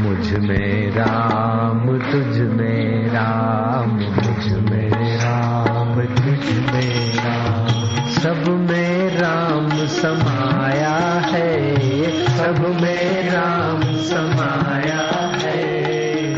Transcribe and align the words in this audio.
मुझमें 0.01 0.91
राम, 0.91 1.97
तुझ 1.97 2.37
में 2.39 3.07
राम, 3.07 3.89
मुझमें 3.91 5.17
राम, 5.17 6.01
तुझ 6.01 6.73
में 6.73 7.15
राम। 7.15 7.67
सब 8.09 8.67
में 8.69 9.17
राम 9.17 9.69
समाया 9.87 10.97
है, 11.19 12.11
सब 12.27 12.81
में 12.81 13.29
राम 13.29 13.81
समाया 13.81 15.22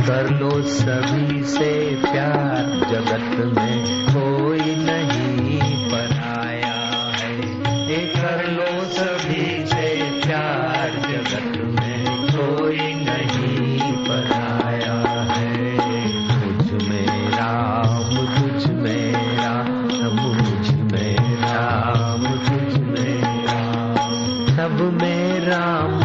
कर 0.06 0.30
लो 0.30 0.62
सभी 0.62 1.44
से 1.44 1.96
प्यार 2.02 2.66
जगत 2.92 3.58
में 3.58 4.06
कोई 4.10 4.60
नहीं 4.60 5.92
बनाया 5.92 6.74
है। 7.18 7.42
कर 8.06 8.52
लो 8.52 8.86
सभी 8.86 9.66
से 9.66 10.12
प्यार 10.26 10.90
जगत 10.90 11.58
में 11.66 12.06
कोई 12.28 12.78
नहीं 12.78 13.94
बनाया 13.94 15.26
है। 15.34 15.78
कुछ 16.28 16.90
मेरा 16.90 17.54
कुछ 17.98 18.68
मेरा, 18.68 19.54
सब 19.92 20.18
कुछ 20.36 20.74
मेरा 20.94 21.66
कुछ 22.22 22.78
मेरा। 22.80 23.60
सब 24.56 25.00
मेरा 25.02 25.64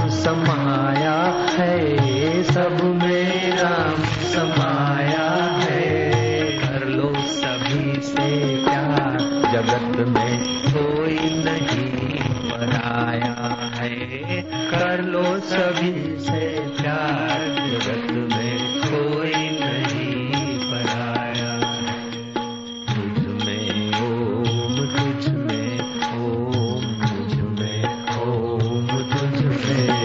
समा 0.08 0.59
Hare 29.70 29.99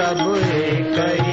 सब 0.00 0.20
एक 0.54 1.29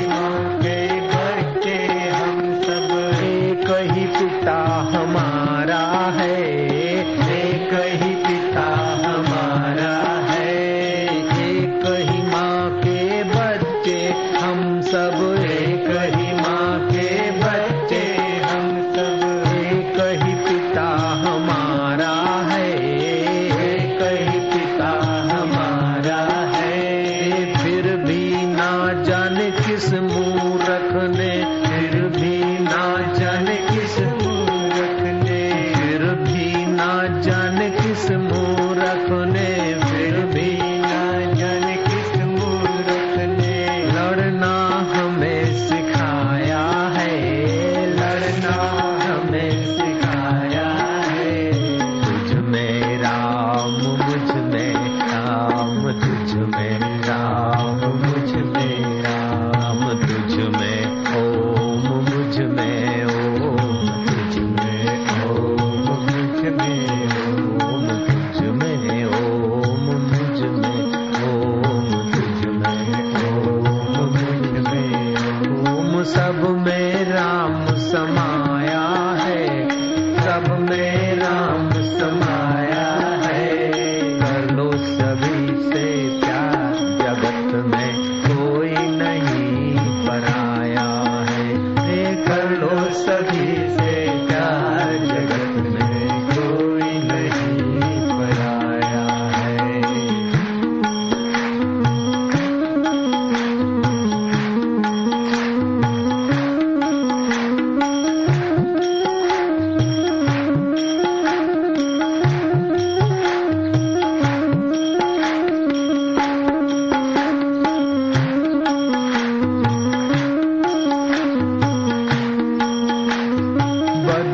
सब 76.14 76.42
में 76.66 77.04
राम 77.12 77.66
समा 77.90 78.27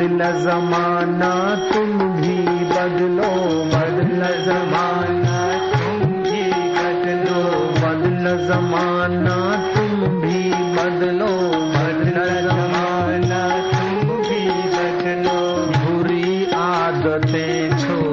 बदला 0.04 0.32
जमाना 0.32 1.30
तुम 1.72 1.92
भी 2.00 2.38
बदलो 2.66 3.30
बदला 3.74 4.32
जमाना 4.44 5.38
तुम 5.72 6.00
भी 6.24 6.44
बदलो 6.78 7.40
बदला 7.82 8.34
जमाना 8.48 9.38
तुम 9.76 10.02
भी 10.22 10.50
बदलो 10.50 11.32
बदला 11.76 12.26
जमाना 12.42 13.44
तुम 13.72 14.18
भी 14.18 14.44
बदलो। 14.76 15.40
बुरी 15.78 16.52
आदतें 16.52 17.78
छोड़ 17.78 18.13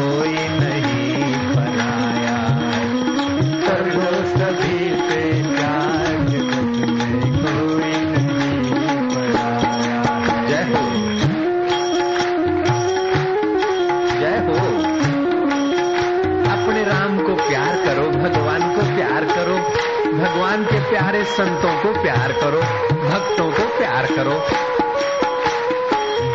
भगवान 20.21 20.63
के 20.63 20.79
प्यारे 20.89 21.23
संतों 21.23 21.81
को 21.81 22.01
प्यार 22.01 22.31
करो, 22.31 22.61
भक्तों 23.09 23.51
को 23.51 23.77
प्यार 23.77 24.05
करो। 24.05 24.33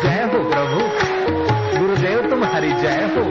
जय 0.01 0.29
हो 0.33 0.49
प्रभु। 0.49 0.79
गुरुदेव, 1.79 2.29
तुम्हारी 2.29 2.69
जय 2.69 3.11
हो। 3.17 3.23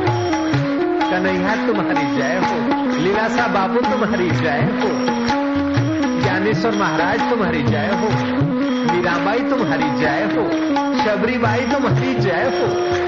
कन्हैया, 1.10 1.66
तुम्हारी 1.66 2.16
जय 2.16 2.36
हो। 2.36 2.76
लीलासा 3.02 3.46
बाबू, 3.46 3.80
तुम्हारी 3.80 4.30
जय 4.30 4.68
हो। 4.72 4.88
ज्ञानेश्वर 6.20 6.72
महाराज, 6.74 7.30
तुम्हारी 7.30 7.62
जय 7.62 7.90
हो। 7.92 8.08
मीराबाई, 8.92 9.38
तुम्हारी 9.38 10.00
जय 10.00 10.24
हो। 10.24 10.48
शबरीबाई, 11.04 11.60
तुम्हारी 11.60 12.14
जय 12.14 12.52
हो। 12.54 13.05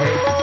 Thank 0.00 0.28
you. 0.28 0.39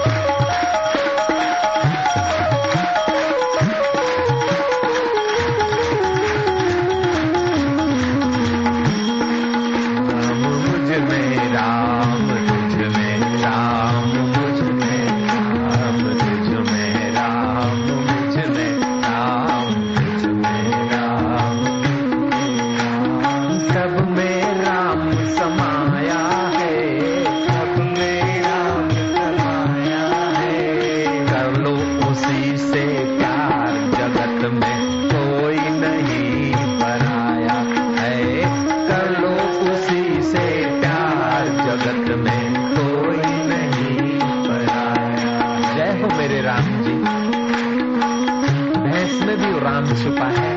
भी 49.38 49.60
राम 49.60 49.88
छुपा 49.88 50.26
है। 50.26 50.56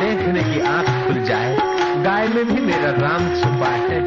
देखने 0.00 0.42
की 0.42 0.60
आँख 0.60 0.86
खुल 1.06 1.22
जाए, 1.24 1.56
गाय 2.04 2.28
में 2.28 2.44
भी 2.44 2.60
मेरा 2.60 2.90
राम 2.90 3.24
छुपा 3.40 3.68
है। 3.68 3.98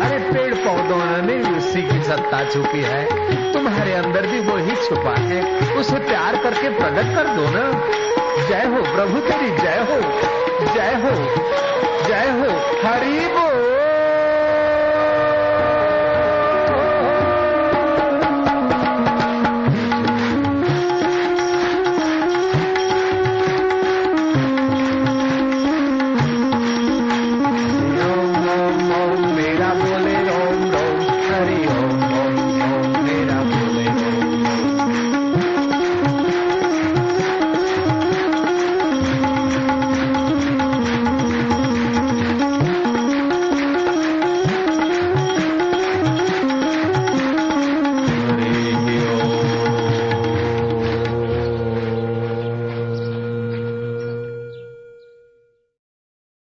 अरे 0.00 0.18
पेड़ 0.32 0.54
पौधों 0.54 0.96
में 0.96 1.26
भी 1.26 1.56
उसी 1.56 1.82
की 1.82 2.02
सत्ता 2.02 2.44
छुपी 2.50 2.82
है। 2.82 3.04
तुम्हारे 3.52 3.92
अंदर 3.92 4.26
भी 4.26 4.40
वो 4.40 4.56
ही 4.56 4.76
छुपा 4.76 5.14
है। 5.18 5.40
उसे 5.76 5.96
प्यार 5.96 6.36
करके 6.36 6.68
प्रकट 6.70 7.14
कर 7.16 7.28
दो 7.36 7.50
ना। 7.50 7.70
जय 8.48 8.66
हो 8.66 8.82
प्रभु 8.94 9.20
तेरी, 9.20 9.50
जय 9.56 9.84
हो 9.90 10.00
जय 10.74 10.94
हो 11.04 11.14
जय 12.08 12.30
हो, 12.30 12.50
हरी 12.88 13.18
बोल। 13.28 13.47